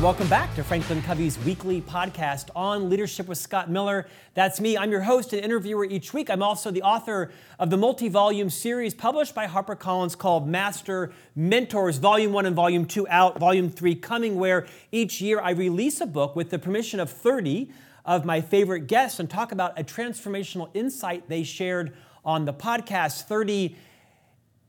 [0.00, 4.06] welcome back to Franklin Covey's weekly podcast on leadership with Scott Miller.
[4.32, 4.78] That's me.
[4.78, 6.30] I'm your host and interviewer each week.
[6.30, 11.98] I'm also the author of the multi volume series published by HarperCollins called Master Mentors,
[11.98, 16.06] Volume 1 and Volume 2 out, Volume 3 coming, where each year I release a
[16.06, 17.70] book with the permission of 30
[18.06, 21.92] of my favorite guests and talk about a transformational insight they shared
[22.24, 23.24] on the podcast.
[23.24, 23.76] 30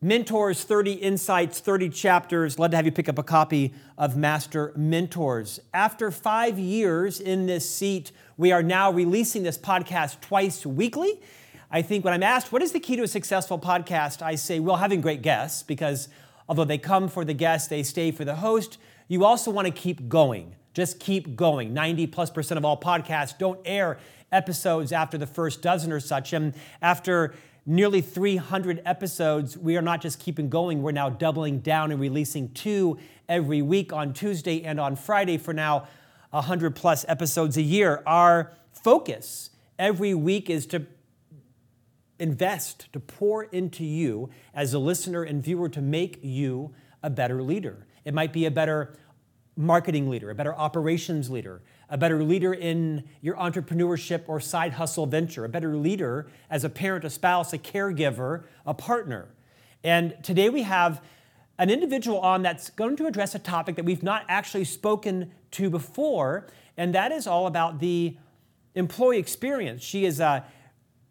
[0.04, 2.58] Mentors 30 Insights, 30 Chapters.
[2.58, 5.60] Love to have you pick up a copy of Master Mentors.
[5.76, 11.22] After five years in this seat, we are now releasing this podcast twice weekly.
[11.70, 14.24] I think when I'm asked, what is the key to a successful podcast?
[14.24, 16.10] I say, well, having great guests, because
[16.50, 18.80] although they come for the guest, they stay for the host.
[19.08, 20.56] You also want to keep going.
[20.74, 21.76] Just keep going.
[21.76, 24.00] 90 plus percent of all podcasts don't air
[24.32, 26.34] episodes after the first dozen or such.
[26.34, 29.58] And after nearly 300 episodes.
[29.58, 32.98] We are not just keeping going, we're now doubling down and releasing two
[33.30, 35.88] every week on Tuesday and on Friday for now
[36.32, 38.02] 100 plus episodes a year.
[38.06, 40.86] Our focus every week is to
[42.20, 46.74] invest, to pour into you as a listener and viewer to make you
[47.04, 47.88] a better leader.
[48.06, 48.96] It might be a better
[49.58, 55.06] marketing leader, a better operations leader, a better leader in your entrepreneurship or side hustle
[55.06, 59.28] venture, a better leader as a parent, a spouse, a caregiver, a partner.
[59.84, 61.04] And today we have
[61.60, 65.70] an individual on that's going to address a topic that we've not actually spoken to
[65.70, 68.18] before, and that is all about the
[68.74, 69.84] employee experience.
[69.84, 70.46] She is a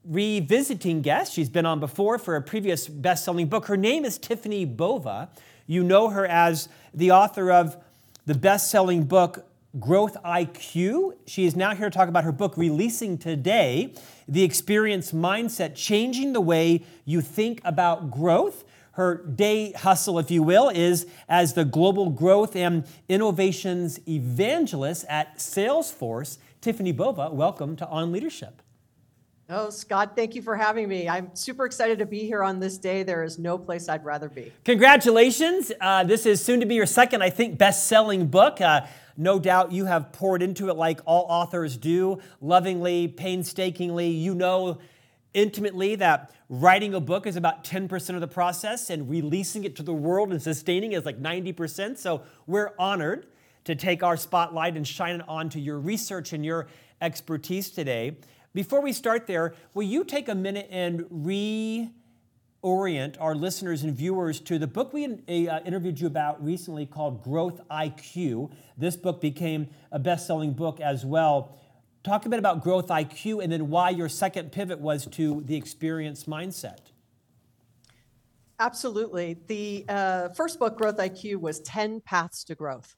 [0.03, 1.34] revisiting guest.
[1.34, 3.67] She's been on before for a previous best selling book.
[3.67, 5.28] Her name is Tiffani Bova.
[5.67, 7.77] You know her as the author of
[8.25, 9.47] the best selling book,
[9.79, 11.13] Growth IQ.
[11.27, 13.95] She is now here to talk about her book releasing today,
[14.27, 18.65] The Experience Mindset Changing the Way You Think About Growth.
[18.93, 25.39] Her day hustle, if you will, is as the global growth and innovations evangelist at
[25.39, 26.39] Salesforce.
[26.61, 28.62] Tiffani Bova, welcome to On Leadership.
[29.53, 31.09] Oh, Scott, thank you for having me.
[31.09, 33.03] I'm super excited to be here on this day.
[33.03, 34.53] There is no place I'd rather be.
[34.65, 35.72] Congratulations.
[35.81, 38.61] Uh, this is soon to be your second, I think, best selling book.
[38.61, 38.83] Uh,
[39.16, 44.11] no doubt you have poured into it like all authors do, lovingly, painstakingly.
[44.11, 44.78] You know
[45.34, 49.82] intimately that writing a book is about 10% of the process and releasing it to
[49.82, 51.99] the world and sustaining is like 90%.
[51.99, 53.27] So we're honored
[53.65, 56.69] to take our spotlight and shine it onto your research and your
[57.00, 58.17] expertise today.
[58.53, 61.03] Before we start there, will you take a minute and
[62.62, 67.22] reorient our listeners and viewers to the book we uh, interviewed you about recently called
[67.22, 68.50] Growth IQ.
[68.77, 71.56] This book became a best selling book as well.
[72.03, 75.55] Talk a bit about Growth IQ and then why your second pivot was to the
[75.55, 76.78] experience mindset.
[78.59, 79.38] Absolutely.
[79.47, 82.97] The uh, first book, Growth IQ, was 10 Paths to Growth.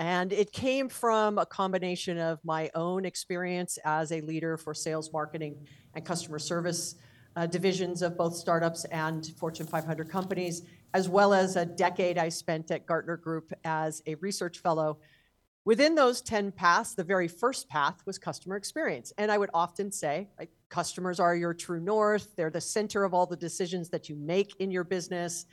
[0.00, 5.12] And it came from a combination of my own experience as a leader for sales,
[5.12, 5.56] marketing,
[5.94, 6.94] and customer service
[7.36, 10.62] uh, divisions of both startups and Fortune 500 companies,
[10.94, 14.98] as well as a decade I spent at Gartner Group as a research fellow.
[15.66, 19.12] Within those 10 paths, the very first path was customer experience.
[19.18, 23.12] And I would often say, like, customers are your true north, they're the center of
[23.12, 25.44] all the decisions that you make in your business.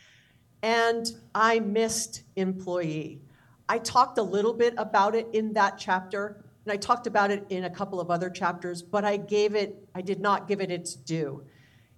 [0.64, 3.27] And I missed employee.
[3.70, 7.46] I talked a little bit about it in that chapter, and I talked about it
[7.50, 10.72] in a couple of other chapters, but I gave it, I did not give it
[10.72, 11.44] its due.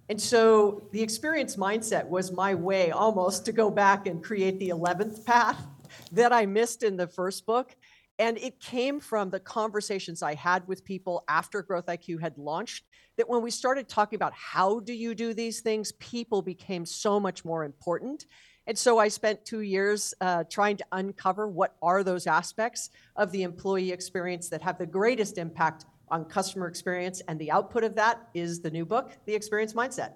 [0.08, 4.70] And so the experience mindset was my way almost to go back and create the
[4.70, 5.64] 11th path
[6.12, 7.76] that I missed in the first book.
[8.18, 12.84] And it came from the conversations I had with people after Growth IQ had launched.
[13.16, 17.20] That when we started talking about how do you do these things, people became so
[17.20, 18.26] much more important.
[18.66, 23.32] And so I spent two years uh, trying to uncover what are those aspects of
[23.32, 27.22] the employee experience that have the greatest impact on customer experience.
[27.28, 30.12] And the output of that is the new book, The Experience Mindset.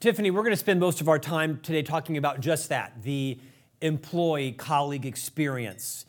[0.00, 3.38] Tiffani, we're going to spend most of our time today talking about just that the
[3.80, 6.06] employee colleague experience.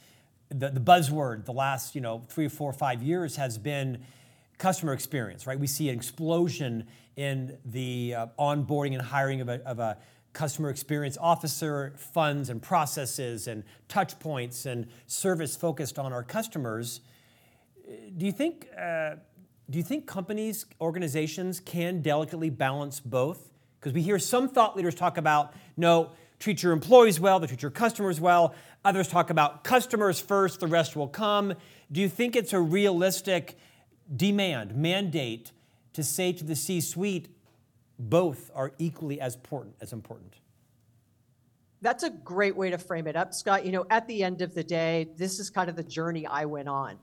[0.49, 4.03] The, the buzzword the last you know three, four, five years has been
[4.57, 5.59] customer experience, right?
[5.59, 9.97] We see an explosion in the uh, onboarding and hiring of a, of a
[10.33, 17.01] customer experience officer, funds and processes and touch points and service focused on our customers
[18.17, 19.15] do you think uh,
[19.69, 23.51] do you think companies, organizations can delicately balance both?
[23.79, 27.61] Because we hear some thought leaders talk about no, treat your employees well, they treat
[27.61, 28.53] your customers well.
[28.83, 31.53] Others talk about customers first, the rest will come.
[31.91, 33.57] Do you think it's a realistic
[34.13, 35.51] demand, mandate
[35.93, 37.29] to say to the C suite,
[38.09, 40.35] both are equally as important as important?
[41.81, 43.65] That's a great way to frame it up, Scott.
[43.65, 46.45] You know, at the end of the day, this is kind of the journey I
[46.45, 46.97] went on.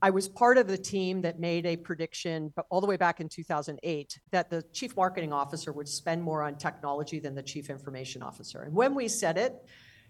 [0.00, 3.28] I was part of the team that made a prediction all the way back in
[3.28, 8.22] 2008 that the chief marketing officer would spend more on technology than the chief information
[8.22, 8.62] officer.
[8.62, 9.54] And when we said it,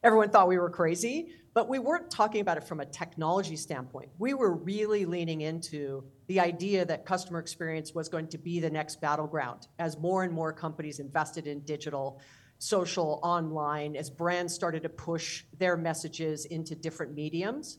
[0.02, 4.10] everyone thought we were crazy, but we weren't talking about it from a technology standpoint.
[4.18, 8.70] We were really leaning into the idea that customer experience was going to be the
[8.70, 12.20] next battleground as more and more companies invested in digital,
[12.58, 17.78] social, online, as brands started to push their messages into different mediums.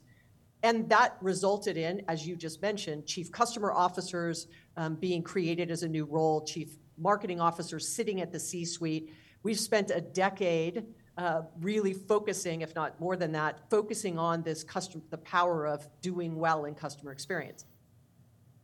[0.61, 5.83] And that resulted in, as you just mentioned, chief customer officers um, being created as
[5.83, 9.13] a new role, chief marketing officers sitting at the C suite.
[9.41, 10.83] We've spent a decade
[11.19, 15.87] uh, really focusing, if not more than that, focusing on this custom, the power of
[16.01, 17.65] doing well in customer experience.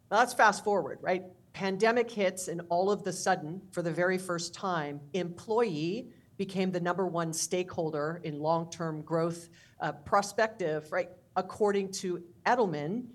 [0.09, 1.23] Now let's fast forward, right?
[1.53, 6.79] Pandemic hits, and all of the sudden, for the very first time, employee became the
[6.79, 9.49] number one stakeholder in long-term growth
[9.81, 11.09] uh, prospective, right?
[11.35, 13.05] according to Edelman.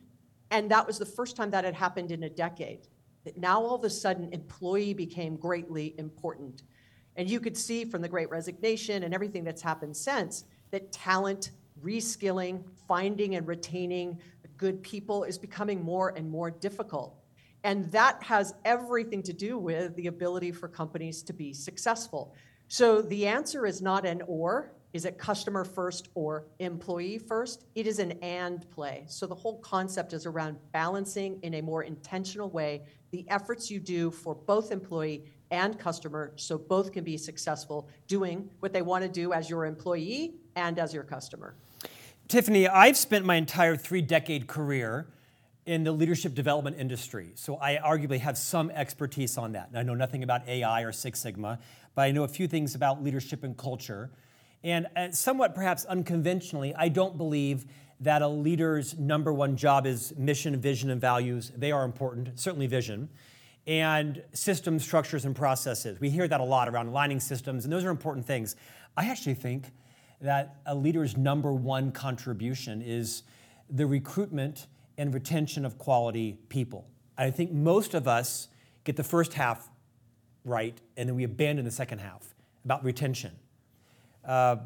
[0.50, 2.88] And that was the first time that had happened in a decade.
[3.36, 6.62] Now all of a sudden, employee became greatly important.
[7.16, 11.50] And you could see from the great resignation and everything that's happened since that talent,
[11.82, 14.18] reskilling, finding and retaining
[14.60, 17.16] good people is becoming more and more difficult.
[17.64, 22.34] And that has everything to do with the ability for companies to be successful.
[22.68, 27.64] So the answer is not an or, is it customer first or employee first?
[27.74, 29.04] It is an and play.
[29.08, 33.80] So the whole concept is around balancing in a more intentional way the efforts you
[33.80, 39.02] do for both employee and customer so both can be successful doing what they want
[39.02, 41.54] to do as your employee and as your customer.
[42.28, 45.08] Tiffani, I've spent my entire three decade career
[45.66, 47.32] in the leadership development industry.
[47.34, 49.70] So I arguably have some expertise on that.
[49.74, 51.58] I know nothing about AI or Six Sigma,
[51.94, 54.10] but I know a few things about leadership and culture.
[54.62, 57.66] And uh, somewhat perhaps unconventionally, I don't believe
[58.00, 61.52] that a leader's number one job is mission, vision, and values.
[61.56, 63.08] They are important, certainly vision,
[63.66, 66.00] and systems, structures, and processes.
[66.00, 68.56] We hear that a lot around aligning systems, and those are important things.
[68.96, 69.72] I actually think
[70.20, 73.22] that a leader's number one contribution is
[73.68, 74.66] the recruitment
[74.98, 76.86] and retention of quality people.
[77.16, 78.48] I think most of us
[78.84, 79.70] get the first half
[80.44, 82.34] right, and then we abandon the second half
[82.64, 83.32] about retention.
[84.24, 84.56] Uh,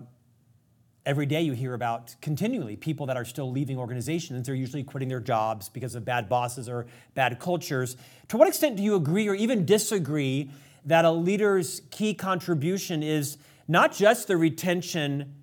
[1.06, 4.46] every day you hear about continually people that are still leaving organizations.
[4.46, 7.96] They're usually quitting their jobs because of bad bosses or bad cultures.
[8.28, 10.50] To what extent do you agree or even disagree
[10.86, 13.36] that a leader's key contribution is
[13.68, 15.34] not just the retention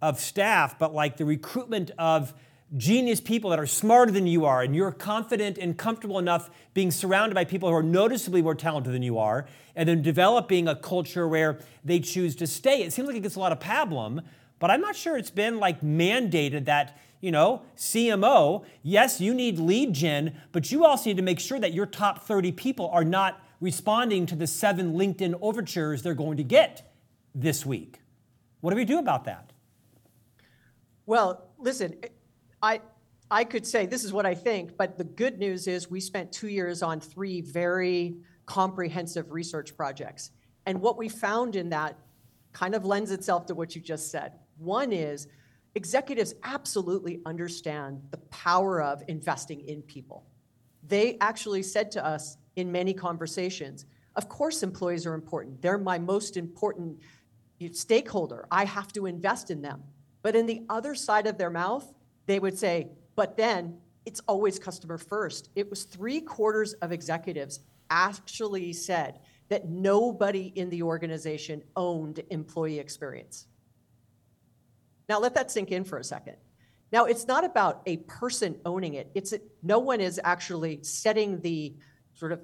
[0.00, 2.32] of staff, but like the recruitment of
[2.76, 6.90] genius people that are smarter than you are, and you're confident and comfortable enough being
[6.90, 10.76] surrounded by people who are noticeably more talented than you are, and then developing a
[10.76, 12.82] culture where they choose to stay.
[12.82, 14.22] It seems like it gets a lot of pablum,
[14.58, 19.58] but I'm not sure it's been like mandated that, you know, CMO, yes, you need
[19.58, 23.04] lead gen, but you also need to make sure that your top 30 people are
[23.04, 26.92] not responding to the seven LinkedIn overtures they're going to get
[27.34, 28.00] this week.
[28.60, 29.52] What do we do about that?
[31.06, 31.96] Well, listen,
[32.62, 32.80] I,
[33.30, 36.32] I could say this is what I think, but the good news is we spent
[36.32, 38.16] two years on three very
[38.46, 40.30] comprehensive research projects.
[40.66, 41.98] And what we found in that
[42.52, 44.32] kind of lends itself to what you just said.
[44.58, 45.28] One is
[45.74, 50.26] executives absolutely understand the power of investing in people.
[50.86, 53.86] They actually said to us in many conversations,
[54.16, 55.62] of course employees are important.
[55.62, 56.98] They're my most important
[57.72, 58.46] stakeholder.
[58.50, 59.82] I have to invest in them.
[60.22, 61.92] But in the other side of their mouth,
[62.26, 65.50] they would say, but then it's always customer first.
[65.54, 67.60] It was three quarters of executives
[67.90, 73.46] actually said that nobody in the organization owned employee experience.
[75.08, 76.36] Now let that sink in for a second.
[76.92, 79.10] Now it's not about a person owning it.
[79.14, 81.74] It's no one is actually setting the
[82.14, 82.40] sort of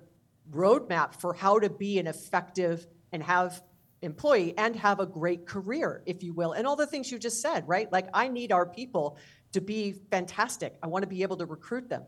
[0.50, 3.62] roadmap for how to be an effective and have
[4.02, 7.40] employee and have a great career, if you will, and all the things you just
[7.40, 7.90] said, right?
[7.90, 9.16] Like I need our people
[9.52, 10.76] to be fantastic.
[10.82, 12.02] I want to be able to recruit them.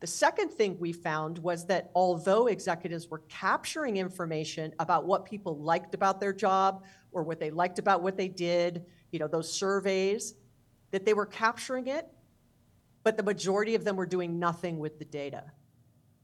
[0.00, 5.58] The second thing we found was that although executives were capturing information about what people
[5.58, 9.52] liked about their job or what they liked about what they did, you know, those
[9.52, 10.34] surveys,
[10.90, 12.06] that they were capturing it,
[13.02, 15.44] but the majority of them were doing nothing with the data.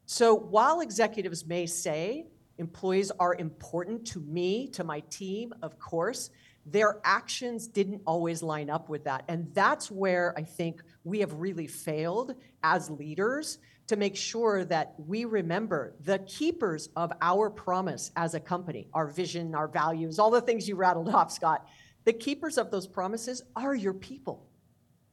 [0.07, 2.27] So while executives may say
[2.59, 6.31] employees are important to me, to my team, of course,
[6.67, 9.25] their actions didn't always line up with that.
[9.29, 14.95] And that's where I think we have really failed as leaders to make sure that
[14.99, 20.31] we remember the keepers of our promise as a company, our vision, our values, all
[20.31, 21.67] the things you rattled off, Scott.
[22.05, 24.47] The keepers of those promises are your people.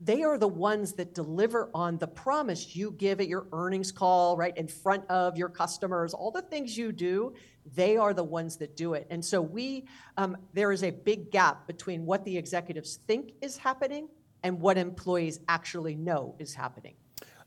[0.04, 4.36] They are the ones that deliver on the promise you give at your earnings call,
[4.36, 7.34] right, in front of your customers, all the things you do,
[7.76, 9.06] they are the ones that do it.
[9.12, 9.86] And so we,
[10.18, 14.10] um, there is a big gap between what the executives think is happening
[14.42, 16.96] and what employees actually know is happening.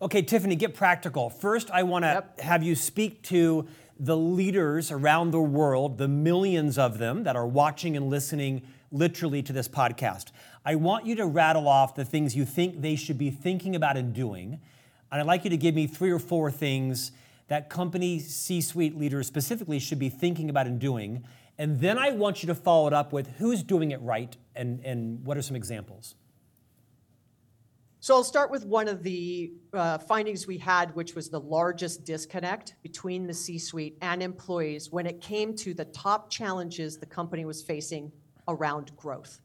[0.00, 1.30] Okay, Tiffani, get practical.
[1.30, 2.40] First, I want to yep.
[2.40, 3.66] have you speak to
[3.98, 8.62] the leaders around the world, the millions of them that are watching and listening
[8.94, 10.28] literally to this podcast.
[10.64, 13.96] I want you to rattle off the things you think they should be thinking about
[13.96, 14.60] and doing.
[15.10, 17.12] And I'd like you to give me three or four things
[17.48, 21.24] that company C suite leaders specifically should be thinking about and doing.
[21.58, 24.80] And then I want you to follow it up with who's doing it right and,
[24.84, 26.14] and what are some examples.
[28.00, 32.04] So I'll start with one of the uh, findings we had, which was the largest
[32.04, 37.06] disconnect between the C suite and employees when it came to the top challenges the
[37.06, 38.12] company was facing
[38.48, 39.40] around growth.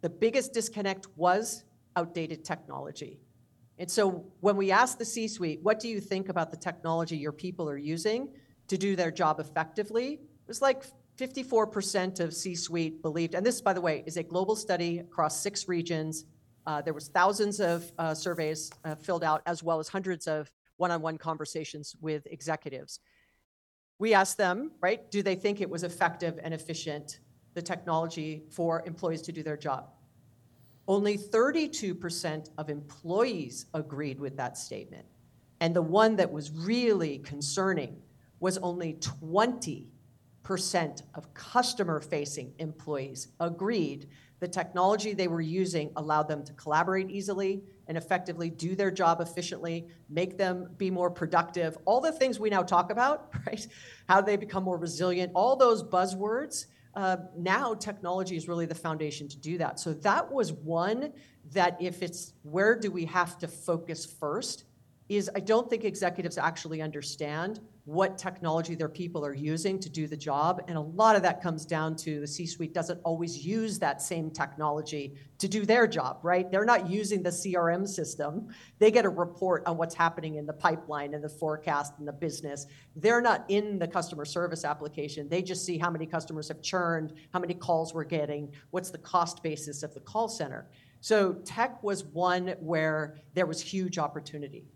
[0.00, 1.64] The biggest disconnect was
[1.96, 3.20] outdated technology.
[3.78, 7.16] And so when we asked the C suite, what do you think about the technology
[7.16, 8.28] your people are using
[8.68, 10.12] to do their job effectively?
[10.12, 10.84] It was like
[11.16, 15.40] 54% of C suite believed, and this, by the way, is a global study across
[15.40, 16.24] six regions.
[16.66, 20.50] Uh, there was thousands of uh, surveys uh, filled out, as well as hundreds of
[20.76, 23.00] one-on-one conversations with executives.
[23.98, 27.20] We asked them, right, do they think it was effective and efficient
[27.54, 29.90] the technology for employees to do their job.
[30.88, 35.06] Only 32% of employees agreed with that statement.
[35.60, 37.96] And the one that was really concerning
[38.40, 39.86] was only 20%
[41.14, 44.08] of customer facing employees agreed
[44.40, 49.20] the technology they were using allowed them to collaborate easily and effectively do their job
[49.20, 53.66] efficiently, make them be more productive, all the things we now talk about, right?
[54.08, 59.28] How they become more resilient, all those buzzwords uh, now technology is really the foundation
[59.28, 59.78] to do that.
[59.78, 61.12] So that was one
[61.52, 64.64] that if it's where do we have to focus first,
[65.08, 70.06] is I don't think executives actually understand what technology their people are using to do
[70.06, 70.62] the job.
[70.68, 74.00] And a lot of that comes down to the C suite doesn't always use that
[74.00, 76.48] same technology to do their job, right?
[76.52, 78.46] They're not using the CRM system.
[78.78, 82.12] They get a report on what's happening in the pipeline and the forecast and the
[82.12, 82.68] business.
[82.94, 85.28] They're not in the customer service application.
[85.28, 88.98] They just see how many customers have churned, how many calls we're getting, what's the
[88.98, 90.70] cost basis of the call center.
[91.00, 94.68] So tech was one where there was huge opportunity.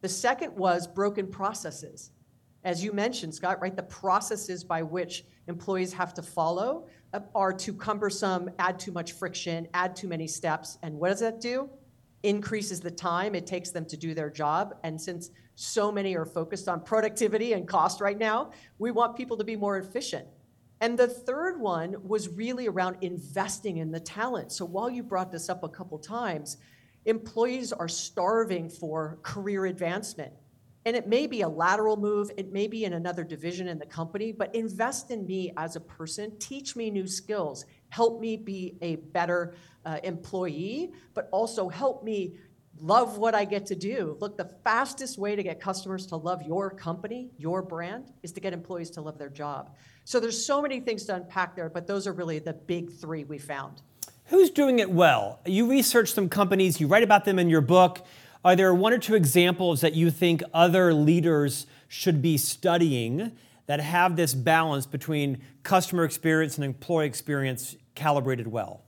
[0.00, 2.12] The second was broken processes.
[2.64, 7.52] As you mentioned, Scott, right, the processes by which employees have to follow uh, are
[7.52, 10.78] too cumbersome, add too much friction, add too many steps.
[10.82, 11.68] And what does that do?
[12.22, 14.76] Increases the time it takes them to do their job.
[14.84, 19.36] And since so many are focused on productivity and cost right now, we want people
[19.38, 20.26] to be more efficient.
[20.80, 24.52] And the third one was really around investing in the talent.
[24.52, 26.58] So while you brought this up a couple times,
[27.06, 30.32] employees are starving for career advancement.
[30.84, 33.86] And it may be a lateral move, it may be in another division in the
[33.86, 38.76] company, but invest in me as a person, teach me new skills, help me be
[38.82, 42.34] a better uh, employee, but also help me
[42.80, 44.16] love what I get to do.
[44.20, 48.40] Look, the fastest way to get customers to love your company, your brand, is to
[48.40, 49.76] get employees to love their job.
[50.04, 53.24] So there's so many things to unpack there, but those are really the big three
[53.24, 53.82] we found.
[54.26, 55.40] Who's doing it well?
[55.46, 58.04] You research some companies, you write about them in your book.
[58.44, 63.32] Are there one or two examples that you think other leaders should be studying
[63.66, 68.84] that have this balance between customer experience and employee experience calibrated well?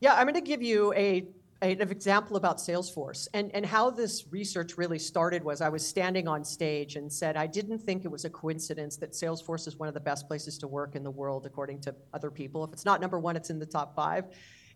[0.00, 1.26] Yeah, I'm going to give you a
[1.60, 6.26] an example about Salesforce and, and how this research really started was I was standing
[6.26, 9.86] on stage and said I didn't think it was a coincidence that Salesforce is one
[9.86, 12.64] of the best places to work in the world according to other people.
[12.64, 14.24] If it's not number one, it's in the top five.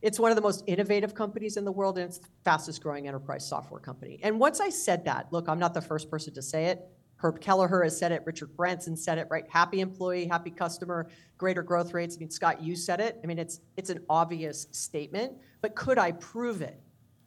[0.02, 3.08] It's one of the most innovative companies in the world and it's the fastest growing
[3.08, 4.18] enterprise software company.
[4.22, 6.86] And once I said that, look, I'm not the first person to say it.
[7.18, 9.44] Herb Kelleher has said it, Richard Branson said it, right?
[9.48, 12.16] Happy employee, happy customer, greater growth rates.
[12.16, 13.18] I mean, Scott, you said it.
[13.22, 16.78] I mean, it's it's an obvious statement, but could I prove it?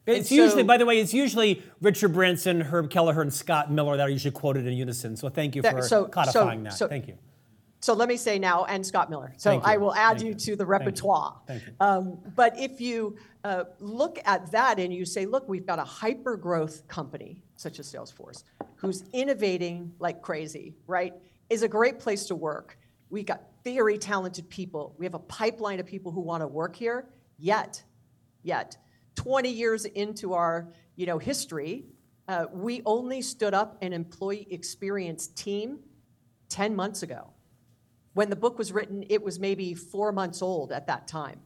[0.05, 4.07] It's usually, by the way, it's usually Richard Branson, Herb Kelleher, and Scott Miller that
[4.07, 5.15] are usually quoted in unison.
[5.15, 6.73] So thank you for so, codifying so, that.
[6.73, 7.17] So, thank you.
[7.81, 9.33] So let me say now, and Scott Miller.
[9.37, 11.39] So I will add you, you, to the repertoire.
[11.47, 11.65] Thank you.
[11.67, 11.81] Thank.
[11.81, 15.83] Um, but if you uh, look at that and you say, look, we've got a
[15.85, 18.43] hyper growth company such as Salesforce,
[18.75, 21.13] who's innovating like crazy, right?
[21.49, 22.77] Is a great place to work.
[23.09, 24.93] We've got very talented people.
[24.97, 27.07] We have a pipeline of people who want to work here.
[27.37, 27.81] Yet,
[28.43, 28.75] yet,
[29.15, 31.85] 20 years into our you know, history,
[32.27, 35.79] uh, we only stood up an employee experience team
[36.49, 37.31] 10 months ago.
[38.19, 41.39] When the book was written, it was maybe four months old at that time.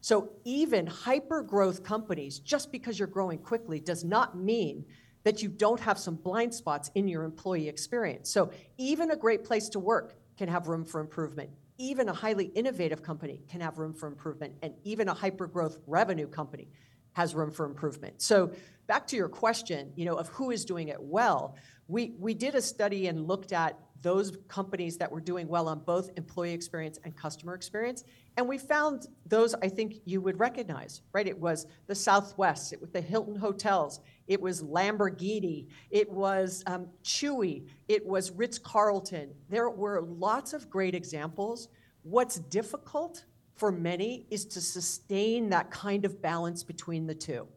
[0.00, 4.84] So even hyper growth companies, just because you're growing quickly, does not mean
[5.22, 8.28] that you don't have some blind spots in your employee experience.
[8.28, 11.48] So even a great place to work can have room for improvement.
[11.78, 15.78] Even a highly innovative company can have room for improvement, and even a hyper growth
[15.86, 16.66] revenue company
[17.12, 18.20] has room for improvement.
[18.20, 18.50] So
[18.88, 21.54] back to your question, you know, of who is doing it well,
[21.86, 25.80] we, we did a study and looked at those companies that were doing well on
[25.80, 28.04] both employee experience and customer experience.
[28.36, 31.26] And we found those I think you would recognize, right?
[31.26, 36.88] It was the Southwest, it was the Hilton Hotels, it was Lamborghini, it was um,
[37.02, 39.30] Chewy, it was Ritz Carlton.
[39.48, 41.68] There were lots of great examples.
[42.02, 43.24] What's difficult
[43.56, 47.48] for many is to sustain that kind of balance between the two.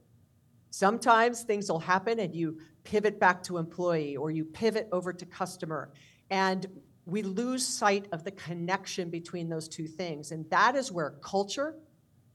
[0.72, 5.25] Sometimes things will happen and you pivot back to employee or you pivot over to
[5.25, 5.91] customer.
[6.29, 6.65] And
[7.05, 10.31] we lose sight of the connection between those two things.
[10.31, 11.75] And that is where culture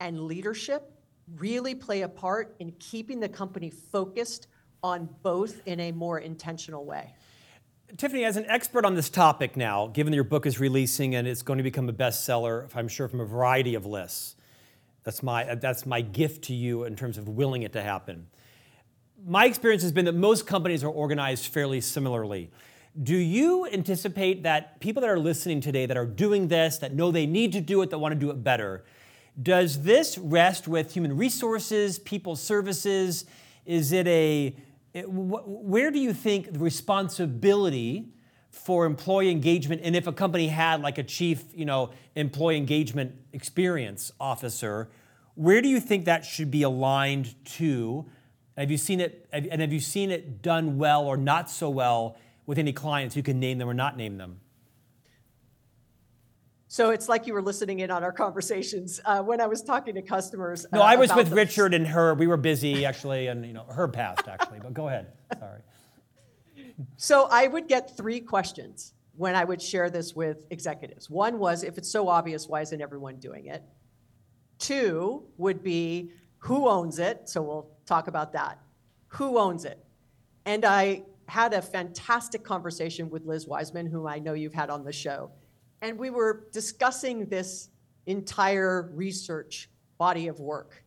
[0.01, 0.91] and leadership
[1.37, 4.49] really play a part in keeping the company focused
[4.83, 7.15] on both in a more intentional way.
[7.97, 11.29] Tiffani, as an expert on this topic now, given that your book is releasing and
[11.29, 14.37] it's going to become a bestseller, I'm sure, from a variety of lists,
[15.05, 18.27] that's my, that's my gift to you in terms of willing it to happen.
[19.25, 22.51] My experience has been that most companies are organized fairly similarly.
[23.03, 27.11] Do you anticipate that people that are listening today that are doing this, that know
[27.11, 28.85] they need to do it, that want to do it better,
[29.43, 33.25] does this rest with human resources, people services?
[33.67, 34.55] Is it a,
[34.95, 38.11] eh, it, wh- where do you think the responsibility
[38.53, 43.13] for employee engagement, and if a company had like a chief, you know, employee engagement
[43.33, 44.89] experience officer,
[45.35, 48.07] where do you think that should be aligned to?
[48.57, 52.17] Have you seen it, and have you seen it done well or not so well
[52.47, 53.17] with any clients?
[53.17, 54.41] You can name them or not name them.
[56.69, 59.95] So it's like you were listening in on our conversations uh, when I was talking
[59.95, 60.67] to customers.
[60.73, 61.37] No, uh, I was with the...
[61.37, 62.19] Richard and Herb.
[62.19, 64.59] We were busy actually, and you know, Herb passed actually.
[64.61, 65.13] But go ahead.
[65.39, 65.61] Sorry.
[66.97, 71.09] So I would get three questions when I would share this with executives.
[71.09, 73.63] One was, if it's so obvious, why isn't everyone doing it?
[74.59, 77.29] Two would be, who owns it?
[77.29, 78.59] So we'll talk about that.
[79.09, 79.79] Who owns it?
[80.45, 84.85] And I had a fantastic conversation with Liz Wiseman, whom I know you've had on
[84.85, 85.31] the show
[85.85, 87.69] and we were discussing this
[88.07, 90.83] entire research body of work.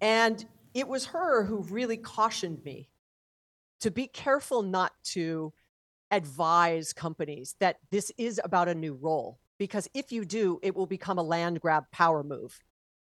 [0.00, 0.44] And
[0.74, 2.88] it was her who really cautioned me
[3.80, 5.52] to be careful not to
[6.10, 9.38] advise companies that this is about a new role.
[9.58, 12.58] Because if you do, it will become a land grab power move.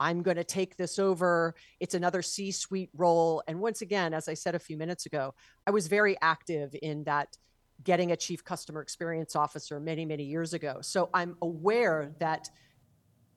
[0.04, 1.54] I'm going to take this over.
[1.80, 3.42] It's another C suite role.
[3.48, 5.34] And once again, as I said a few minutes ago,
[5.66, 7.38] I was very active in that
[7.82, 10.78] getting a chief customer experience officer many, many years ago.
[10.82, 12.50] So I'm aware that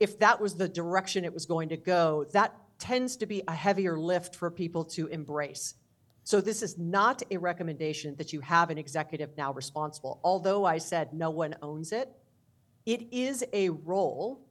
[0.01, 3.53] if that was the direction it was going to go, that tends to be a
[3.53, 5.75] heavier lift for people to embrace.
[6.25, 10.19] So this is not a recommendation that you have an executive now responsible.
[10.21, 12.11] Although I said no one owns it,
[12.85, 14.45] it is a role,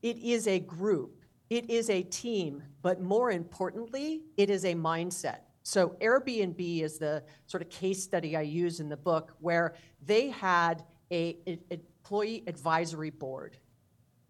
[0.00, 5.40] it is a group, it is a team, but more importantly, it is a mindset.
[5.62, 10.28] So Airbnb is the sort of case study I use in the book where they
[10.28, 11.38] had a,
[11.70, 13.56] employee advisory board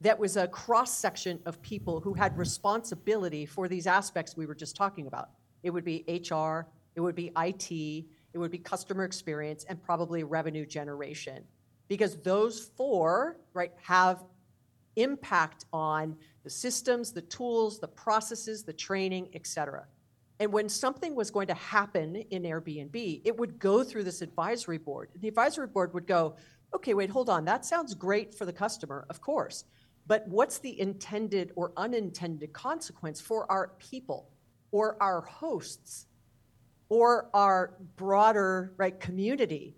[0.00, 4.54] that was a cross section of people who had responsibility for these aspects we were
[4.54, 5.30] just talking about.
[5.62, 10.22] It would be HR, it would be IT, it would be customer experience, and probably
[10.22, 11.42] revenue generation.
[11.88, 14.24] Because those four, right, have
[14.96, 19.86] impact on the systems, the tools, the processes, the training, et cetera.
[20.40, 24.78] And when something was going to happen in Airbnb, it would go through this advisory
[24.78, 25.10] board.
[25.20, 26.36] The advisory board would go,
[26.74, 27.44] okay, wait, hold on.
[27.44, 29.64] That sounds great for the customer, of course.
[30.06, 34.28] But what's the intended or unintended consequence for our people
[34.72, 36.06] or our hosts
[36.88, 39.76] or our broader right community?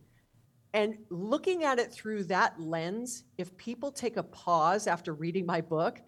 [0.75, 5.61] And looking at it through that lens, if people take a pause after reading my
[5.61, 6.01] book,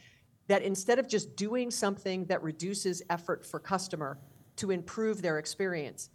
[0.48, 4.18] that instead of just doing something that reduces effort for customer,
[4.58, 6.10] to improve their experience.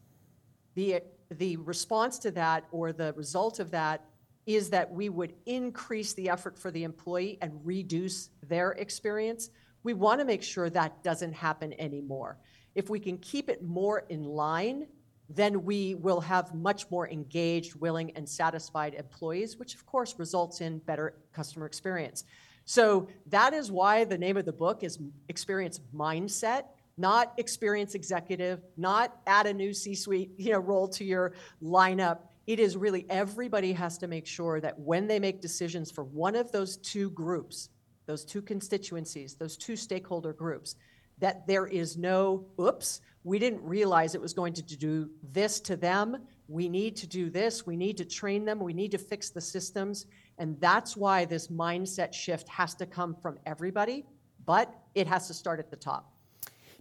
[0.75, 1.01] The,
[1.32, 4.06] the response to that or the result of that
[4.45, 9.49] is that we would increase the effort for the employee and reduce their experience.
[9.84, 12.38] We want to make sure that doesn't happen anymore.
[12.75, 14.88] If we can keep it more in line,
[15.29, 20.62] then we will have much more engaged, willing, and satisfied employees, which of course results
[20.62, 22.23] in better customer experience.
[22.65, 26.65] So that is why the name of the book is Experience Mindset
[26.97, 32.19] not experience executive, not add a new C-suite you know, role to your lineup.
[32.45, 36.36] It is really everybody has to make sure that when they make decisions for one
[36.36, 37.69] of those two groups,
[38.05, 40.75] those two constituencies, those two stakeholder groups,
[41.23, 45.77] that there is no, oops, we didn't realize it was going to do this to
[45.77, 46.17] them.
[46.49, 47.65] We need to do this.
[47.65, 48.59] We need to train them.
[48.59, 50.05] We need to fix the systems.
[50.38, 54.03] And that's why this mindset shift has to come from everybody,
[54.45, 56.12] but it has to start at the top.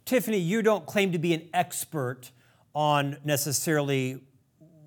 [0.06, 2.32] Tiffani, you don't claim to be an expert
[2.74, 4.24] on necessarily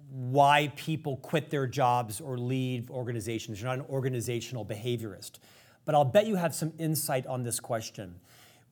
[0.09, 3.61] why people quit their jobs or leave organizations.
[3.61, 5.39] You're not an organizational behaviorist.
[5.85, 8.15] But I'll bet you have some insight on this question.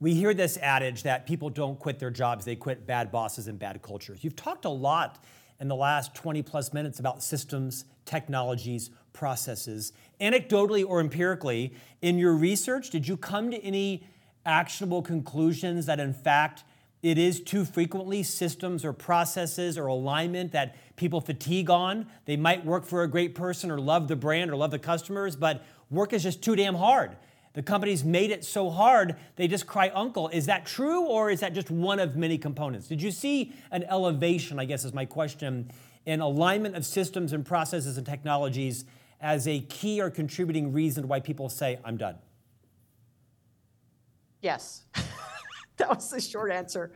[0.03, 3.57] We hear this adage that people don't quit their jobs, they quit bad bosses and
[3.57, 4.21] bad cultures.
[4.21, 5.23] You've talked a lot
[5.61, 9.93] in the last 20 plus minutes about systems, technologies, processes.
[10.19, 14.05] Anecdotally or empirically, in your research, did you come to any
[14.45, 16.65] actionable conclusions that, in fact,
[17.01, 22.07] it is too frequently systems or processes or alignment that people fatigue on?
[22.25, 25.37] They might work for a great person or love the brand or love the customers,
[25.37, 27.15] but work is just too damn hard.
[27.53, 30.27] The company's made it so hard, they just cry uncle.
[30.29, 32.87] Is that true, or is that just one of many components?
[32.87, 35.71] Did you see an elevation, I guess is my question,
[36.05, 38.85] in alignment of systems and processes and technologies
[39.21, 42.15] as a key or contributing reason why people say, I'm done?
[44.41, 44.83] Yes.
[45.77, 46.91] that was the short answer.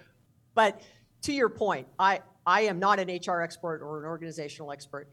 [0.55, 0.81] But
[1.21, 5.07] to your point, I, I am not an HR expert or an organizational expert.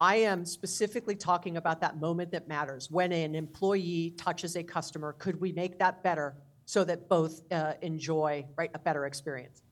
[0.00, 2.90] I am specifically talking about that moment that matters.
[2.90, 7.74] When an employee touches a customer, could we make that better so that both uh,
[7.82, 9.62] enjoy right, a better experience?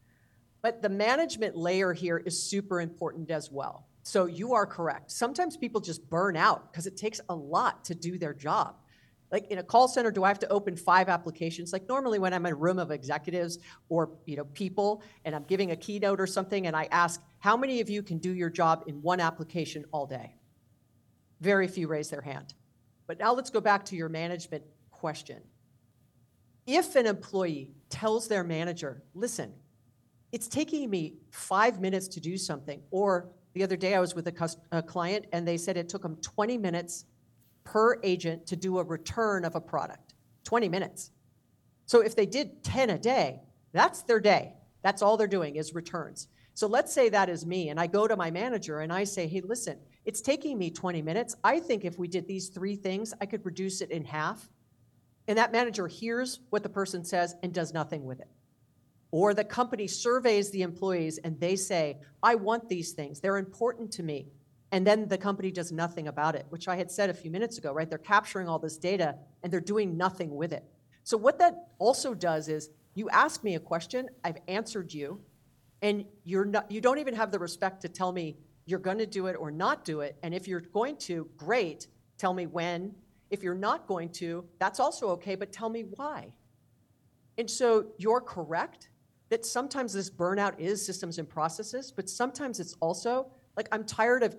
[0.60, 3.86] But the management layer here is super important as well.
[4.02, 5.10] So you are correct.
[5.10, 8.76] Sometimes people just burn out because it takes a lot to do their job.
[9.32, 11.72] Like in a call center, do I have to open five applications?
[11.72, 15.44] Like normally when I'm in a room of executives or you know people and I'm
[15.44, 18.50] giving a keynote or something and I ask, how many of you can do your
[18.50, 20.34] job in one application all day?
[21.40, 22.54] Very few raise their hand.
[23.06, 25.42] But now let's go back to your management question.
[26.66, 29.54] If an employee tells their manager, listen,
[30.32, 34.26] it's taking me five minutes to do something, or the other day I was with
[34.28, 37.06] a, a client and they said it took them 20 minutes
[37.64, 40.14] per agent to do a return of a product.
[40.44, 41.10] 20 minutes.
[41.86, 43.40] So if they did 10 a day,
[43.72, 44.54] that's their day.
[44.82, 46.28] That's all they're doing is returns.
[46.58, 49.28] So let's say that is me, and I go to my manager and I say,
[49.28, 51.36] hey, listen, it's taking me 20 minutes.
[51.44, 54.50] I think if we did these three things, I could reduce it in half.
[55.28, 58.26] And that manager hears what the person says and does nothing with it.
[59.12, 63.92] Or the company surveys the employees and they say, I want these things, they're important
[63.92, 64.26] to me.
[64.72, 67.58] And then the company does nothing about it, which I had said a few minutes
[67.58, 67.88] ago, right?
[67.88, 70.64] They're capturing all this data and they're doing nothing with it.
[71.04, 75.20] So, what that also does is you ask me a question, I've answered you,
[75.82, 78.36] and you're not you don't even have the respect to tell me
[78.66, 80.16] you're going to do it or not do it.
[80.22, 81.86] And if you're going to great
[82.18, 82.94] tell me when.
[83.30, 86.32] If you're not going to that's also okay but tell me why.
[87.36, 88.90] And so you're correct
[89.28, 94.22] that sometimes this burnout is systems and processes but sometimes it's also like i'm tired
[94.22, 94.34] of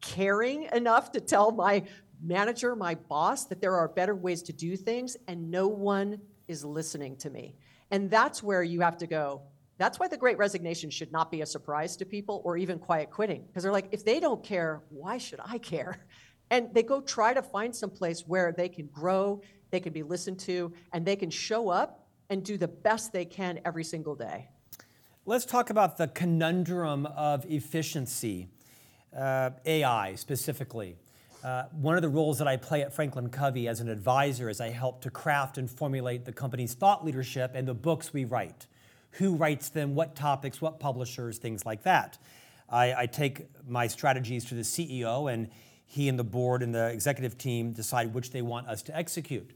[0.00, 1.82] caring enough to tell my
[2.22, 6.64] manager my boss that there are better ways to do things and no one is
[6.64, 7.56] listening to me.
[7.90, 9.42] And that's where you have to go
[9.76, 13.10] that's why the great resignation should not be a surprise to people or even quiet
[13.10, 13.44] quitting.
[13.46, 15.98] Because they're like, if they don't care, why should I care?
[16.50, 20.02] And they go try to find some place where they can grow, they can be
[20.02, 24.14] listened to, and they can show up and do the best they can every single
[24.14, 24.48] day.
[25.24, 28.48] Let's talk about the conundrum of efficiency,
[29.16, 30.96] uh, AI specifically.
[31.42, 34.60] Uh, one of the roles that I play at Franklin Covey as an advisor is
[34.60, 38.66] I help to craft and formulate the company's thought leadership and the books we write
[39.18, 42.18] who writes them, what topics, what publishers, things like that.
[42.68, 45.50] I, I, take my strategies to the CEO, and
[45.86, 49.50] he and the board and the executive team decide which they want us to execute.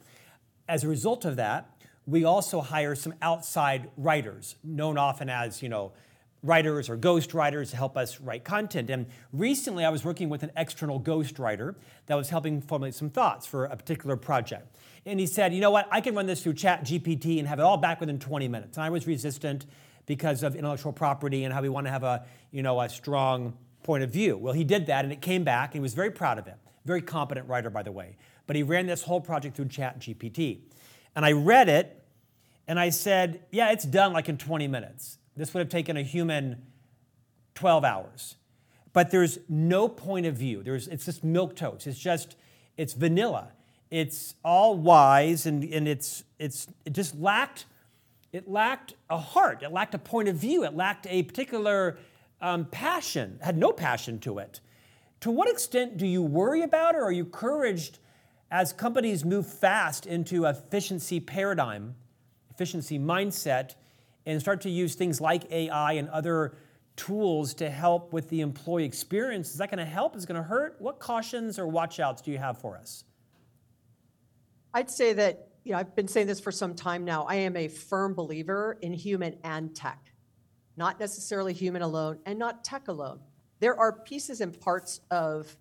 [0.68, 1.70] As a result of that,
[2.06, 5.92] we also hire some outside writers, known often as, you know,
[6.42, 8.90] writers or ghost writers to help us write content.
[8.90, 13.10] And recently I was working with an external ghost writer that was helping formulate some
[13.10, 14.76] thoughts for a particular project.
[15.04, 17.58] And he said, you know what, I can run this through Chat GPT and have
[17.58, 18.76] it all back within 20 minutes.
[18.76, 19.66] And I was resistant
[20.06, 23.56] because of intellectual property and how we want to have a, you know, a strong
[23.82, 24.36] point of view.
[24.36, 26.56] Well, he did that and it came back and he was very proud of it.
[26.84, 28.16] Very competent writer, by the way.
[28.46, 30.60] But he ran this whole project through Chat GPT.
[31.16, 32.04] And I read it
[32.66, 35.17] and I said, yeah, it's done like in 20 minutes.
[35.38, 36.66] This would have taken a human
[37.54, 38.36] 12 hours.
[38.92, 40.62] But there's no point of view.
[40.62, 41.86] There's, it's just milk toast.
[41.86, 42.36] It's just,
[42.76, 43.52] it's vanilla
[43.90, 47.66] it's all wise and, and it's, it's, it just lacked,
[48.32, 51.98] it lacked a heart, it lacked a point of view, it lacked a particular
[52.40, 54.60] um, passion, had no passion to it.
[55.20, 57.98] To what extent do you worry about or are you encouraged
[58.50, 61.94] As companies move fast into efficiency paradigm,
[62.50, 63.74] efficiency mindset,
[64.28, 66.54] and start to use things like AI and other
[66.96, 70.14] tools to help with the employee experience, is that going to help?
[70.14, 70.76] Is it going to hurt?
[70.80, 73.04] What cautions or watchouts do you have for us?
[74.74, 77.24] I'd say that, you know, I've been saying this for some time now.
[77.24, 80.12] I am a firm believer in human and tech,
[80.76, 83.20] not necessarily human alone and not tech alone.
[83.60, 85.56] There are pieces and parts of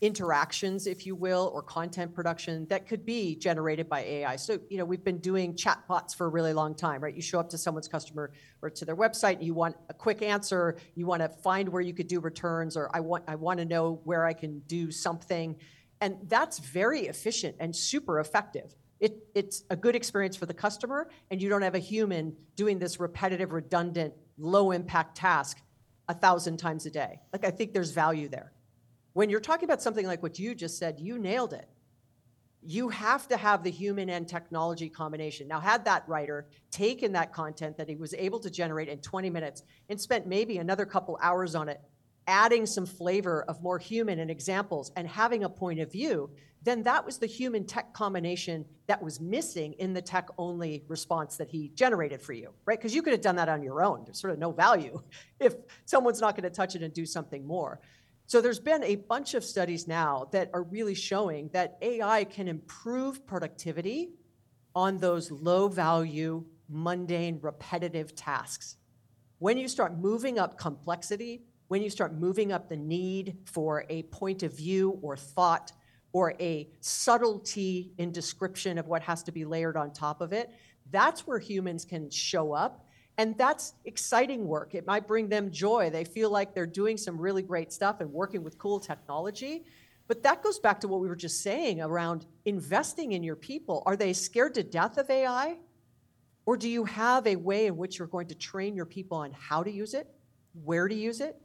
[0.00, 4.36] interactions, if you will, or content production that could be generated by AI.
[4.36, 7.14] So, you know, we've been doing chatbots for a really long time, right?
[7.14, 8.30] You show up to someone's customer
[8.62, 11.92] or to their website, you want a quick answer, you want to find where you
[11.92, 15.56] could do returns, or I want I want to know where I can do something.
[16.00, 18.76] And that's very efficient and super effective.
[19.00, 22.78] It, it's a good experience for the customer, and you don't have a human doing
[22.78, 25.60] this repetitive, redundant, low impact task
[26.08, 27.20] a thousand times a day.
[27.32, 28.52] Like, I think there's value there.
[29.18, 31.68] When you're talking about something like what you just said, you nailed it.
[32.62, 35.48] You have to have the human and technology combination.
[35.48, 39.28] Now, had that writer taken that content that he was able to generate in 20
[39.28, 41.80] minutes and spent maybe another couple hours on it,
[42.28, 46.30] adding some flavor of more human and examples and having a point of view,
[46.62, 51.36] then that was the human tech combination that was missing in the tech only response
[51.36, 52.78] that he generated for you, right?
[52.78, 54.04] Because you could have done that on your own.
[54.04, 55.02] There's sort of no value
[55.40, 55.54] if
[55.86, 57.80] someone's not going to touch it and do something more.
[58.28, 62.46] So there's been a bunch of studies now that are really showing that AI can
[62.46, 64.10] improve productivity
[64.74, 68.76] on those low value, mundane, repetitive tasks.
[69.38, 74.02] When you start moving up complexity, when you start moving up the need for a
[74.02, 75.72] point of view or thought
[76.12, 80.50] or a subtlety in description of what has to be layered on top of it,
[80.90, 82.87] that's where humans can show up
[83.18, 84.76] and that's exciting work.
[84.76, 85.90] It might bring them joy.
[85.90, 89.64] They feel like they're doing some really great stuff and working with cool technology.
[90.06, 93.82] But that goes back to what we were just saying around investing in your people.
[93.86, 95.58] Are they scared to death of AI?
[96.46, 99.32] Or do you have a way in which you're going to train your people on
[99.32, 100.08] how to use it,
[100.64, 101.36] where to use it,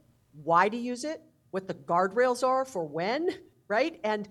[0.44, 3.30] why to use it, what the guardrails are for when,
[3.68, 4.00] right?
[4.04, 4.28] And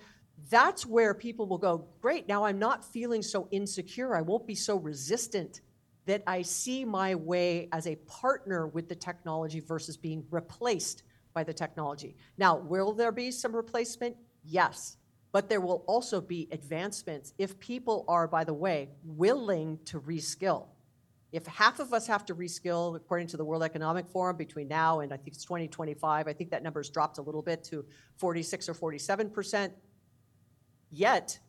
[0.50, 4.16] that's where people will go, great, now I'm not feeling so insecure.
[4.16, 5.62] I won't be so resistant
[6.06, 11.44] that I see my way as a partner with the technology versus being replaced by
[11.44, 12.16] the technology.
[12.38, 14.16] Now, will there be some replacement?
[14.44, 14.98] Yes.
[15.32, 20.68] But there will also be advancements if people are, by the way, willing to reskill.
[21.32, 25.00] If half of us have to reskill, according to the World Economic Forum, between now
[25.00, 27.84] and I think it's 2025, I think that number's dropped a little bit to
[28.18, 29.74] 46 or 47 percent.
[30.92, 31.40] Yet,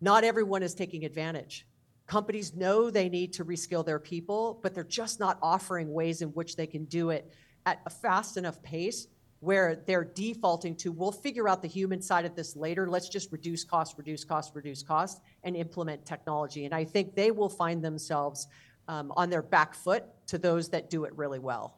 [0.00, 1.68] not everyone is taking advantage.
[2.06, 6.28] Companies know they need to reskill their people, but they're just not offering ways in
[6.30, 7.32] which they can do it
[7.64, 9.06] at a fast enough pace
[9.40, 12.88] where they're defaulting to, we'll figure out the human side of this later.
[12.88, 16.64] Let's just reduce cost, reduce cost, reduce cost, and implement technology.
[16.64, 18.46] And I think they will find themselves
[18.86, 21.76] um, on their back foot to those that do it really well.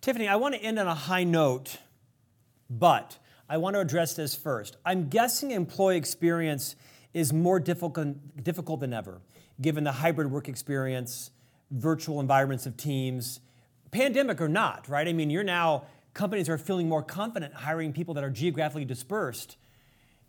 [0.00, 1.76] Tiffani, I want to end on a high note,
[2.70, 4.78] but I want to address this first.
[4.82, 6.76] I'm guessing employee experience
[7.12, 9.20] is more difficult, difficult than ever
[9.60, 11.30] given the hybrid work experience,
[11.70, 13.40] virtual environments of teams,
[13.90, 15.06] pandemic or not, right?
[15.06, 19.56] I mean, you're now, companies are feeling more confident hiring people that are geographically dispersed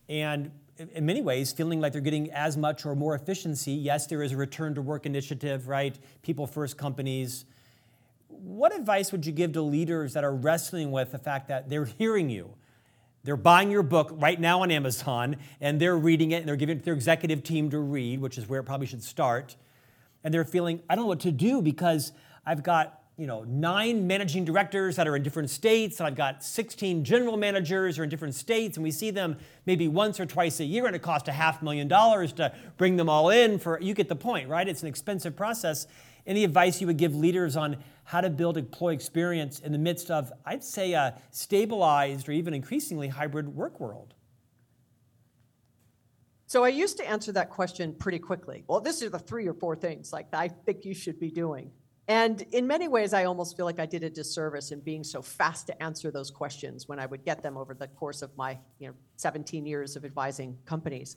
[0.10, 3.72] and in many ways feeling like they're getting as much or more efficiency.
[3.72, 5.98] Yes, there is a return to work initiative, right?
[6.22, 7.46] People first companies.
[8.28, 11.86] What advice would you give to leaders that are wrestling with the fact that they're
[11.98, 12.56] hearing you?
[13.24, 16.78] They're buying your book right now on Amazon and they're reading it and they're giving
[16.78, 19.56] it to their executive team to read, which is where it probably should start.
[20.24, 22.12] And they're feeling, I don't know what to do because
[22.46, 26.44] I've got you know, nine managing directors that are in different states, and I've got
[26.44, 30.26] 16 general managers who are in different states, and we see them maybe once or
[30.26, 33.60] twice a year, and it costs a half million dollars to bring them all in
[33.60, 34.68] for you get the point, right?
[34.68, 35.86] It's an expensive process.
[36.26, 40.12] Any advice you would give leaders on how to build employee experience in the midst
[40.12, 44.14] of, I'd say, a stabilized or even increasingly hybrid work world?
[46.48, 48.66] So I used to answer that question pretty quickly.
[48.68, 51.72] Well, this are the three or four things like I think you should be doing.
[52.10, 55.22] And in many ways, I almost feel like I did a disservice in being so
[55.22, 58.58] fast to answer those questions when I would get them over the course of my
[58.80, 61.16] you know, 17 years of advising companies.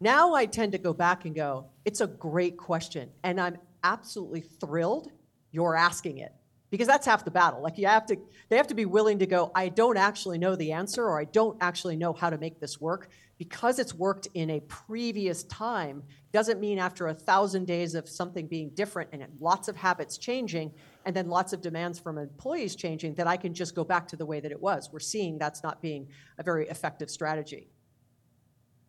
[0.00, 3.10] Now I tend to go back and go, it's a great question.
[3.24, 5.10] And I'm absolutely thrilled
[5.52, 6.32] you're asking it
[6.70, 7.62] because that's half the battle.
[7.62, 8.16] Like you have to
[8.48, 11.24] they have to be willing to go i don't actually know the answer or i
[11.24, 13.08] don't actually know how to make this work.
[13.38, 18.46] Because it's worked in a previous time doesn't mean after a thousand days of something
[18.46, 20.72] being different and lots of habits changing
[21.04, 24.16] and then lots of demands from employees changing that i can just go back to
[24.16, 24.90] the way that it was.
[24.92, 27.68] We're seeing that's not being a very effective strategy.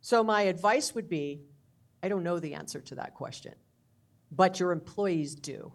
[0.02, 1.42] So my advice would be
[2.04, 3.54] I don't know the answer to that question,
[4.32, 5.74] but your employees do.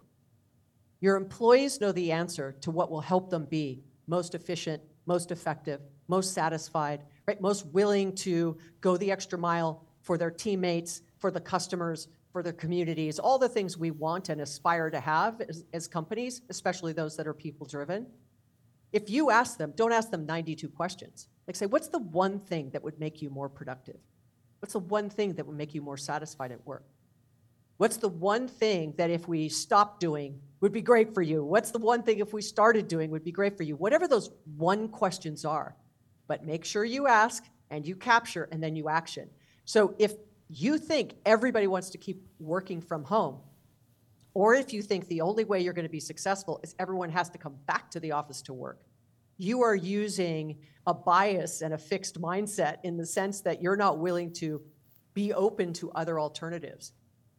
[1.01, 5.81] Your employees know the answer to what will help them be most efficient, most effective,
[6.07, 7.41] most satisfied, right?
[7.41, 12.53] Most willing to go the extra mile for their teammates, for the customers, for their
[12.53, 17.15] communities, all the things we want and aspire to have as, as companies, especially those
[17.15, 18.07] that are people driven.
[18.91, 21.27] If you ask them, don't ask them 92 questions.
[21.47, 23.97] Like, say, what's the one thing that would make you more productive?
[24.59, 26.85] What's the one thing that would make you more satisfied at work?
[27.77, 31.43] What's the one thing that if we stopped doing would be great for you?
[31.43, 33.75] What's the one thing if we started doing would be great for you?
[33.75, 35.75] Whatever those one questions are,
[36.27, 39.29] but make sure you ask and you capture and then you action.
[39.65, 40.13] So if
[40.49, 43.39] you think everybody wants to keep working from home,
[44.35, 47.29] or if you think the only way you're going to be successful is everyone has
[47.31, 48.79] to come back to the office to work,
[49.37, 53.99] you are using a bias and a fixed mindset in the sense that you're not
[53.99, 54.61] willing to
[55.13, 56.93] be open to other alternatives.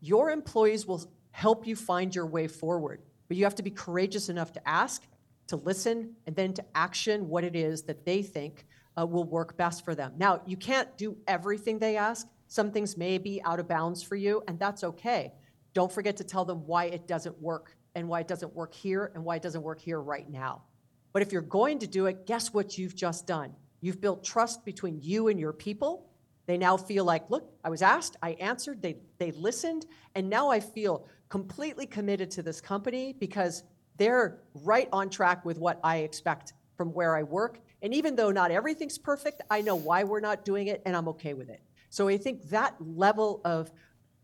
[0.04, 4.28] Your employees will help you find your way forward, but you have to be courageous
[4.28, 5.06] enough to ask,
[5.46, 8.66] to listen, and then to action what it is that they think
[9.00, 10.12] uh, will work best for them.
[10.18, 12.28] Now, you can't do everything they ask.
[12.48, 15.32] Some things may be out of bounds for you, and that's okay.
[15.72, 19.10] Don't forget to tell them why it doesn't work and why it doesn't work here
[19.14, 20.64] and why it doesn't work here right now.
[21.14, 23.54] But if you're going to do it, guess what you've just done?
[23.80, 26.10] You've built trust between you and your people.
[26.46, 30.50] They now feel like, look, I was asked, I answered, they, they listened, and now
[30.50, 33.64] I feel completely committed to this company because
[33.96, 37.60] they're right on track with what I expect from where I work.
[37.82, 41.08] And even though not everything's perfect, I know why we're not doing it and I'm
[41.08, 41.62] okay with it.
[41.90, 43.70] So I think that level of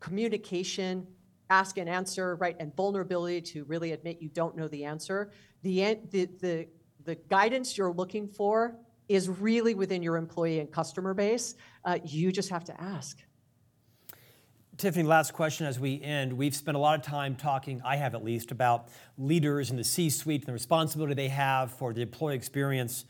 [0.01, 1.07] communication,
[1.51, 5.31] ask and answer, right, and vulnerability to really admit you don't know the answer,
[5.63, 6.69] the, the, the,
[7.05, 8.77] the guidance you're looking for
[9.11, 11.57] is really within your employee and customer base.
[11.85, 13.18] Uh, you just have to ask.
[14.77, 16.33] Tiffani, last question as we end.
[16.33, 19.83] We've spent a lot of time talking, I have at least, about leaders in the
[19.83, 23.05] C suite and the responsibility they have for the employee experience.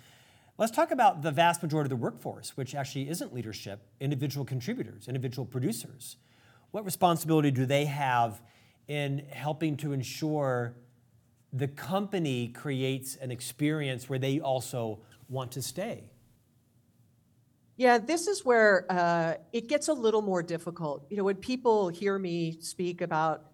[0.57, 5.07] Let's talk about the vast majority of the workforce, which actually isn't leadership, individual contributors,
[5.07, 6.17] individual producers.
[6.71, 8.41] What responsibility do they have
[8.89, 10.77] in helping to ensure
[11.53, 16.11] the company creates an experience where they also want to stay?
[17.77, 21.07] Yeah, this is where uh, it gets a little more difficult.
[21.09, 23.45] You know, when people hear me speak about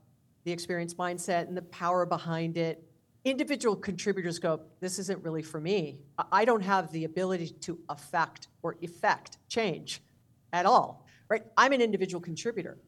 [0.42, 2.82] the experience mindset and the power behind it,
[3.24, 5.98] individual contributors go, this isn't really for me.
[6.32, 10.02] I don't have the ability to affect or effect change
[10.52, 11.44] at all, right?
[11.56, 12.78] I'm an individual contributor.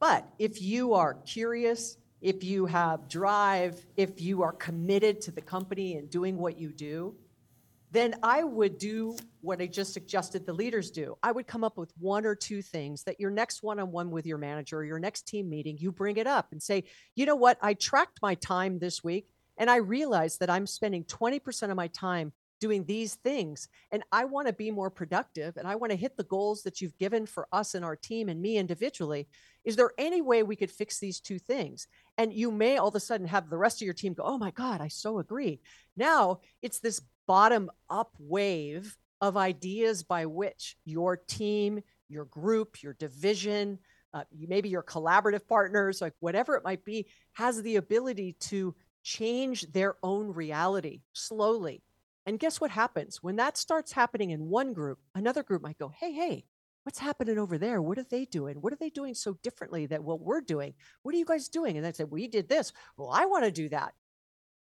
[0.00, 5.40] But if you are curious, if you have drive, if you are committed to the
[5.40, 7.14] company and doing what you do,
[7.92, 11.16] then I would do what I just suggested the leaders do.
[11.22, 14.10] I would come up with one or two things that your next one on one
[14.10, 17.26] with your manager or your next team meeting, you bring it up and say, you
[17.26, 19.28] know what, I tracked my time this week
[19.58, 23.68] and I realize that I'm spending 20% of my time doing these things.
[23.90, 26.80] And I want to be more productive and I want to hit the goals that
[26.80, 29.28] you've given for us and our team and me individually.
[29.64, 31.88] Is there any way we could fix these two things?
[32.16, 34.38] And you may all of a sudden have the rest of your team go, Oh
[34.38, 35.60] my God, I so agree.
[35.96, 42.94] Now it's this bottom up wave of ideas by which your team, your group, your
[42.94, 43.78] division,
[44.14, 49.62] uh, maybe your collaborative partners, like whatever it might be, has the ability to change
[49.72, 51.82] their own reality slowly.
[52.26, 53.22] And guess what happens?
[53.22, 56.44] When that starts happening in one group, another group might go, hey, hey,
[56.84, 57.80] what's happening over there?
[57.80, 58.56] What are they doing?
[58.60, 60.74] What are they doing so differently that what we're doing?
[61.02, 61.76] What are you guys doing?
[61.76, 62.72] And they say, we did this.
[62.96, 63.94] Well, I want to do that.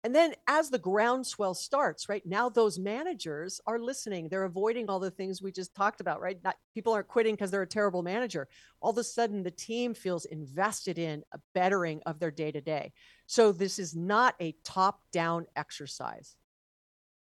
[0.03, 4.29] And then as the groundswell starts, right now those managers are listening.
[4.29, 6.39] They're avoiding all the things we just talked about, right?
[6.43, 8.47] Not, people aren't quitting because they're a terrible manager.
[8.81, 12.61] All of a sudden, the team feels invested in a bettering of their day to
[12.61, 12.93] day.
[13.27, 16.35] So this is not a top down exercise.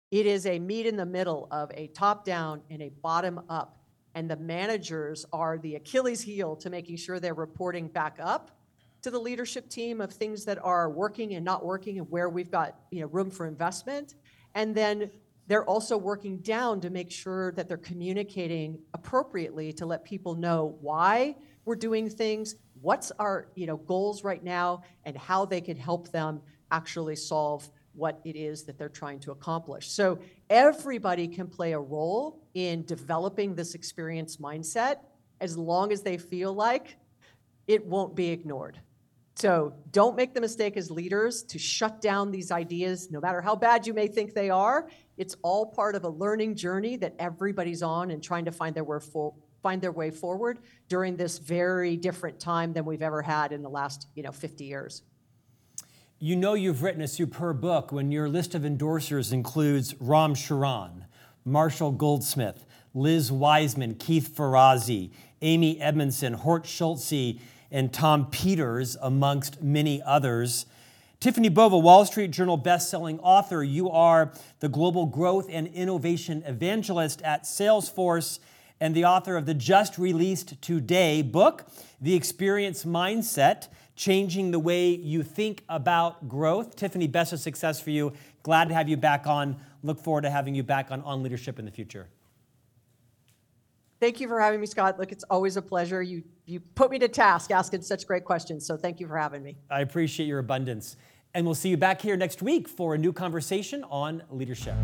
[0.10, 3.76] It is a meet in the middle of a top down and a bottom up.
[4.16, 8.59] And the managers are the Achilles heel to making sure they're reporting back up
[9.02, 12.52] to the leadership team of things that are working and not working and where we've
[12.52, 14.16] got you know room for investment.
[14.56, 15.10] And then
[15.48, 20.78] they're also working down to make sure that they're communicating appropriately to let people know
[20.82, 21.36] why
[21.66, 26.12] we're doing things what's our you know goals right now and how they can help
[26.12, 26.42] them
[26.72, 29.90] actually solve what it is that they're trying to accomplish.
[29.90, 30.20] So
[30.50, 34.98] everybody can play a role in developing this experience mindset
[35.42, 36.96] as long as they feel like
[37.68, 38.80] it won't be ignored
[39.40, 43.56] so don't make the mistake as leaders to shut down these ideas, no matter how
[43.56, 44.90] bad you may think they are.
[45.16, 48.84] It's all part of a learning journey that everybody's on and trying to find their
[48.84, 49.34] way, for,
[49.64, 50.60] find their way forward
[50.90, 54.66] during this very different time than we've ever had in the last, you know, 50
[54.66, 55.04] years.
[56.20, 61.06] You know you've written a superb book when your list of endorsers includes Ram Charan,
[61.46, 65.12] Marshall Goldsmith, Liz Wiseman, Keith Ferrazzi,
[65.42, 67.40] Amy Edmondson, Horst Schulze,
[67.72, 70.66] and Tom Peters, amongst many others.
[71.22, 77.22] Tiffani Bova, Wall Street Journal best-selling author, you are the global growth and innovation evangelist
[77.24, 78.40] at Salesforce
[78.80, 81.68] and the author of the just released today book,
[82.00, 86.78] The Experience Mindset Changing the Way You Think About Growth.
[86.78, 88.14] Tiffani, best of success for you.
[88.44, 89.58] Glad to have you back on.
[89.84, 92.08] Look forward to having you back on On Leadership in the future.
[94.00, 94.98] Thank you for having me, Scott.
[94.98, 96.02] Look, it's always a pleasure.
[96.02, 99.44] You, you put me to task asking such great questions, so thank you for having
[99.44, 99.58] me.
[99.70, 100.96] I appreciate your abundance.
[101.34, 104.76] And we'll see you back here next week for a new conversation on leadership.